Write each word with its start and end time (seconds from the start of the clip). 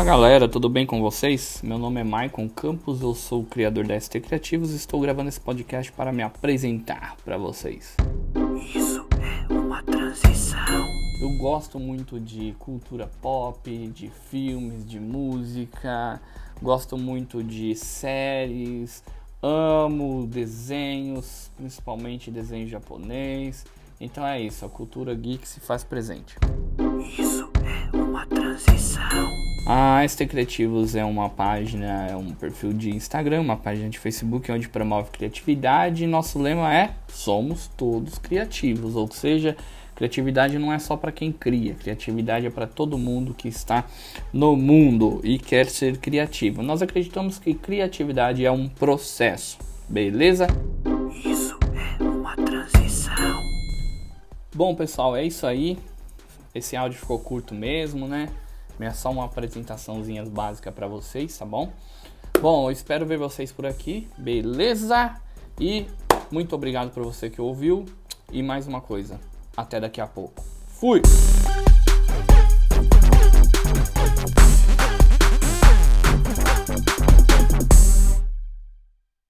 Fala 0.00 0.12
galera, 0.12 0.48
tudo 0.48 0.70
bem 0.70 0.86
com 0.86 0.98
vocês? 1.02 1.60
Meu 1.62 1.78
nome 1.78 2.00
é 2.00 2.04
Maicon 2.04 2.48
Campos, 2.48 3.02
eu 3.02 3.14
sou 3.14 3.42
o 3.42 3.44
criador 3.44 3.86
da 3.86 4.00
ST 4.00 4.18
Criativos 4.20 4.72
e 4.72 4.76
estou 4.76 4.98
gravando 4.98 5.28
esse 5.28 5.38
podcast 5.38 5.92
para 5.92 6.10
me 6.10 6.22
apresentar 6.22 7.16
para 7.22 7.36
vocês. 7.36 7.96
Isso 8.74 9.06
é 9.20 9.52
uma 9.52 9.82
transição. 9.82 10.88
Eu 11.20 11.36
gosto 11.36 11.78
muito 11.78 12.18
de 12.18 12.54
cultura 12.58 13.10
pop, 13.20 13.70
de 13.88 14.08
filmes, 14.30 14.88
de 14.88 14.98
música, 14.98 16.18
gosto 16.62 16.96
muito 16.96 17.44
de 17.44 17.74
séries, 17.74 19.04
amo 19.42 20.26
desenhos, 20.26 21.50
principalmente 21.58 22.30
desenho 22.30 22.66
japonês. 22.66 23.66
Então 24.00 24.26
é 24.26 24.40
isso, 24.40 24.64
a 24.64 24.68
cultura 24.70 25.14
geek 25.14 25.46
se 25.46 25.60
faz 25.60 25.84
presente. 25.84 26.36
A 29.72 30.04
ST 30.04 30.26
Criativos 30.26 30.96
é 30.96 31.04
uma 31.04 31.28
página, 31.28 32.08
é 32.08 32.16
um 32.16 32.34
perfil 32.34 32.72
de 32.72 32.90
Instagram, 32.90 33.40
uma 33.40 33.56
página 33.56 33.88
de 33.88 34.00
Facebook 34.00 34.50
onde 34.50 34.68
promove 34.68 35.12
criatividade 35.12 36.02
e 36.02 36.08
nosso 36.08 36.40
lema 36.40 36.74
é 36.74 36.90
Somos 37.06 37.70
todos 37.76 38.18
criativos, 38.18 38.96
ou 38.96 39.08
seja, 39.12 39.56
criatividade 39.94 40.58
não 40.58 40.72
é 40.72 40.78
só 40.80 40.96
para 40.96 41.12
quem 41.12 41.30
cria, 41.30 41.74
criatividade 41.74 42.46
é 42.46 42.50
para 42.50 42.66
todo 42.66 42.98
mundo 42.98 43.32
que 43.32 43.46
está 43.46 43.84
no 44.32 44.56
mundo 44.56 45.20
e 45.22 45.38
quer 45.38 45.66
ser 45.66 45.98
criativo. 45.98 46.64
Nós 46.64 46.82
acreditamos 46.82 47.38
que 47.38 47.54
criatividade 47.54 48.44
é 48.44 48.50
um 48.50 48.68
processo, 48.68 49.56
beleza? 49.88 50.48
Isso 51.24 51.56
é 52.00 52.02
uma 52.02 52.34
transição. 52.34 53.40
Bom, 54.52 54.74
pessoal, 54.74 55.14
é 55.14 55.24
isso 55.24 55.46
aí. 55.46 55.78
Esse 56.52 56.74
áudio 56.74 56.98
ficou 56.98 57.20
curto 57.20 57.54
mesmo, 57.54 58.08
né? 58.08 58.28
É 58.86 58.92
só 58.92 59.10
uma 59.10 59.26
apresentaçãozinha 59.26 60.24
básica 60.24 60.72
para 60.72 60.86
vocês, 60.86 61.36
tá 61.36 61.44
bom? 61.44 61.72
Bom, 62.40 62.68
eu 62.68 62.72
espero 62.72 63.04
ver 63.04 63.18
vocês 63.18 63.52
por 63.52 63.66
aqui, 63.66 64.08
beleza? 64.16 65.14
E 65.60 65.86
muito 66.30 66.54
obrigado 66.54 66.90
por 66.90 67.04
você 67.04 67.28
que 67.28 67.40
ouviu. 67.40 67.84
E 68.32 68.42
mais 68.42 68.66
uma 68.66 68.80
coisa, 68.80 69.20
até 69.56 69.80
daqui 69.80 70.00
a 70.00 70.06
pouco. 70.06 70.42
Fui! 70.68 71.02